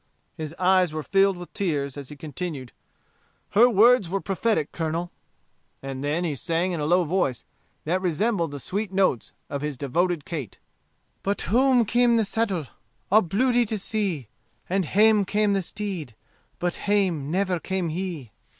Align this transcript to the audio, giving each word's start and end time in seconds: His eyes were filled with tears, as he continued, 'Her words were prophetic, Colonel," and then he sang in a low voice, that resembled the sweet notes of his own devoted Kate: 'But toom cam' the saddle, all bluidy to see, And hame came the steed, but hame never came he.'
His 0.35 0.55
eyes 0.57 0.93
were 0.93 1.03
filled 1.03 1.37
with 1.37 1.53
tears, 1.53 1.95
as 1.95 2.09
he 2.09 2.15
continued, 2.15 2.71
'Her 3.49 3.69
words 3.69 4.09
were 4.09 4.19
prophetic, 4.19 4.71
Colonel," 4.71 5.11
and 5.83 6.03
then 6.03 6.23
he 6.23 6.33
sang 6.33 6.71
in 6.71 6.79
a 6.79 6.87
low 6.87 7.03
voice, 7.03 7.45
that 7.85 8.01
resembled 8.01 8.49
the 8.49 8.59
sweet 8.59 8.91
notes 8.91 9.31
of 9.47 9.61
his 9.61 9.75
own 9.75 9.77
devoted 9.77 10.25
Kate: 10.25 10.57
'But 11.21 11.37
toom 11.37 11.85
cam' 11.85 12.15
the 12.17 12.25
saddle, 12.25 12.65
all 13.11 13.21
bluidy 13.21 13.63
to 13.67 13.77
see, 13.77 14.27
And 14.67 14.85
hame 14.85 15.23
came 15.23 15.53
the 15.53 15.61
steed, 15.61 16.15
but 16.57 16.73
hame 16.87 17.29
never 17.29 17.59
came 17.59 17.89
he.' 17.89 18.31